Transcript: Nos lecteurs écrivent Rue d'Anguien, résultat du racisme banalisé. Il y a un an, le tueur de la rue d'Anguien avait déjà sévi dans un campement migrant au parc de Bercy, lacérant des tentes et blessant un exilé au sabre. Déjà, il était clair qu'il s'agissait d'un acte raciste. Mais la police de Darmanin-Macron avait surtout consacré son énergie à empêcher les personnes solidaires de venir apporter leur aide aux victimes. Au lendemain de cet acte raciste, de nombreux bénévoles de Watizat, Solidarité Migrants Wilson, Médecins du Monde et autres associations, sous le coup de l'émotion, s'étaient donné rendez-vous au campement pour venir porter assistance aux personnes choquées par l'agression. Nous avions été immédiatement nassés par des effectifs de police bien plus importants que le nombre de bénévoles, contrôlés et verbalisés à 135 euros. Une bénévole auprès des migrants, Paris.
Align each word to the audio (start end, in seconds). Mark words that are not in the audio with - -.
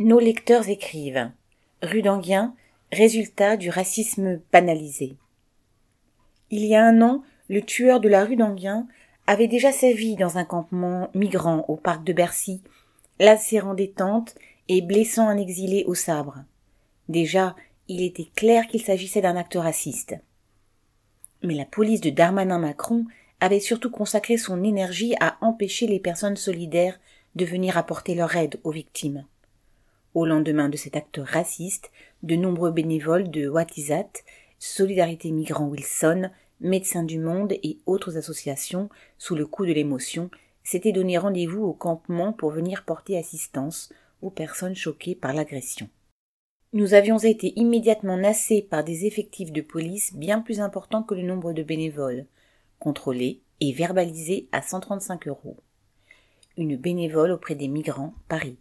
Nos 0.00 0.20
lecteurs 0.20 0.68
écrivent 0.68 1.32
Rue 1.82 2.02
d'Anguien, 2.02 2.54
résultat 2.92 3.56
du 3.56 3.68
racisme 3.68 4.40
banalisé. 4.52 5.16
Il 6.50 6.64
y 6.64 6.76
a 6.76 6.84
un 6.84 7.02
an, 7.02 7.24
le 7.48 7.62
tueur 7.62 7.98
de 7.98 8.08
la 8.08 8.24
rue 8.24 8.36
d'Anguien 8.36 8.86
avait 9.26 9.48
déjà 9.48 9.72
sévi 9.72 10.14
dans 10.14 10.38
un 10.38 10.44
campement 10.44 11.10
migrant 11.14 11.64
au 11.66 11.74
parc 11.74 12.04
de 12.04 12.12
Bercy, 12.12 12.62
lacérant 13.18 13.74
des 13.74 13.90
tentes 13.90 14.36
et 14.68 14.82
blessant 14.82 15.26
un 15.26 15.36
exilé 15.36 15.82
au 15.88 15.94
sabre. 15.94 16.44
Déjà, 17.08 17.56
il 17.88 18.00
était 18.02 18.30
clair 18.36 18.68
qu'il 18.68 18.82
s'agissait 18.82 19.22
d'un 19.22 19.34
acte 19.34 19.56
raciste. 19.56 20.14
Mais 21.42 21.54
la 21.54 21.64
police 21.64 22.02
de 22.02 22.10
Darmanin-Macron 22.10 23.04
avait 23.40 23.58
surtout 23.58 23.90
consacré 23.90 24.36
son 24.36 24.62
énergie 24.62 25.16
à 25.18 25.38
empêcher 25.40 25.88
les 25.88 25.98
personnes 25.98 26.36
solidaires 26.36 27.00
de 27.34 27.44
venir 27.44 27.76
apporter 27.76 28.14
leur 28.14 28.36
aide 28.36 28.60
aux 28.62 28.70
victimes. 28.70 29.24
Au 30.18 30.26
lendemain 30.26 30.68
de 30.68 30.76
cet 30.76 30.96
acte 30.96 31.20
raciste, 31.22 31.92
de 32.24 32.34
nombreux 32.34 32.72
bénévoles 32.72 33.30
de 33.30 33.48
Watizat, 33.48 34.10
Solidarité 34.58 35.30
Migrants 35.30 35.68
Wilson, 35.68 36.30
Médecins 36.60 37.04
du 37.04 37.20
Monde 37.20 37.52
et 37.62 37.78
autres 37.86 38.16
associations, 38.16 38.88
sous 39.16 39.36
le 39.36 39.46
coup 39.46 39.64
de 39.64 39.72
l'émotion, 39.72 40.28
s'étaient 40.64 40.90
donné 40.90 41.18
rendez-vous 41.18 41.62
au 41.62 41.72
campement 41.72 42.32
pour 42.32 42.50
venir 42.50 42.84
porter 42.84 43.16
assistance 43.16 43.92
aux 44.20 44.30
personnes 44.30 44.74
choquées 44.74 45.14
par 45.14 45.34
l'agression. 45.34 45.88
Nous 46.72 46.94
avions 46.94 47.18
été 47.18 47.52
immédiatement 47.54 48.16
nassés 48.16 48.66
par 48.68 48.82
des 48.82 49.06
effectifs 49.06 49.52
de 49.52 49.60
police 49.60 50.14
bien 50.16 50.40
plus 50.40 50.58
importants 50.58 51.04
que 51.04 51.14
le 51.14 51.22
nombre 51.22 51.52
de 51.52 51.62
bénévoles, 51.62 52.26
contrôlés 52.80 53.40
et 53.60 53.70
verbalisés 53.72 54.48
à 54.50 54.62
135 54.62 55.28
euros. 55.28 55.58
Une 56.56 56.76
bénévole 56.76 57.30
auprès 57.30 57.54
des 57.54 57.68
migrants, 57.68 58.14
Paris. 58.26 58.58